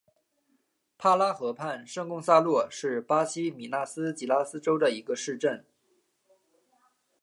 [0.97, 5.63] 帕拉河畔圣贡萨洛是巴西米纳斯吉拉斯州的一个市镇。